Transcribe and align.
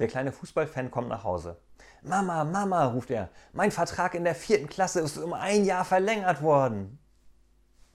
Der 0.00 0.08
kleine 0.08 0.32
Fußballfan 0.32 0.90
kommt 0.90 1.10
nach 1.10 1.24
Hause. 1.24 1.58
Mama, 2.02 2.42
Mama, 2.44 2.86
ruft 2.86 3.10
er, 3.10 3.28
mein 3.52 3.70
Vertrag 3.70 4.14
in 4.14 4.24
der 4.24 4.34
vierten 4.34 4.66
Klasse 4.66 5.00
ist 5.00 5.18
um 5.18 5.34
ein 5.34 5.66
Jahr 5.66 5.84
verlängert 5.84 6.40
worden. 6.40 6.98